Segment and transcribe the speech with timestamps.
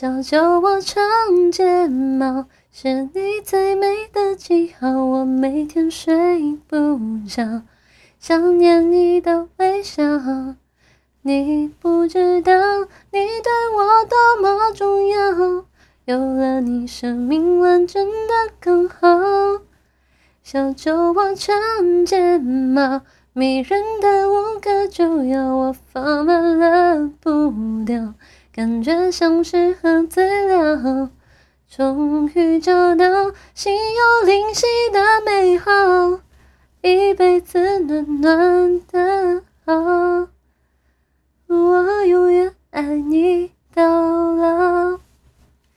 [0.00, 5.04] 小酒窝长睫毛，是你最美的记号。
[5.04, 7.64] 我每天睡不着，
[8.18, 10.02] 想念你的微笑。
[11.20, 12.50] 你不知道，
[13.10, 15.66] 你对我多么重要。
[16.06, 19.06] 有了你，生命完整的更好。
[20.42, 23.02] 小酒窝长睫毛。
[23.32, 27.52] 迷人的无可救药我放慢了步
[27.86, 28.14] 调
[28.52, 31.10] 感觉像是喝醉了
[31.68, 33.04] 终于找到
[33.54, 35.70] 心有灵犀的美好
[36.82, 40.28] 一辈子暖暖的好。
[41.46, 43.84] 我永远爱你到
[44.34, 44.59] 老。